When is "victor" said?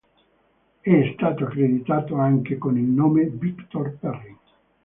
3.29-3.97